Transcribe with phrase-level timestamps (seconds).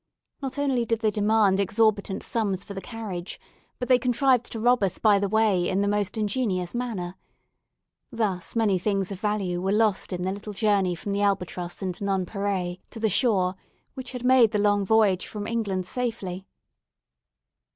[0.41, 3.39] Not only did they demand exorbitant sums for the carriage,
[3.77, 7.17] but they contrived to rob us by the way in the most ingenious manner.
[8.11, 12.01] Thus many things of value were lost in the little journey from the "Albatross" and
[12.01, 13.53] "Nonpareil" to the shore,
[13.93, 16.47] which had made the long voyage from England safely.